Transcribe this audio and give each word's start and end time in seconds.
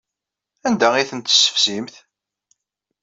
Anda 0.67 0.87
ay 0.93 1.05
tent-tessefsimt? 1.09 1.95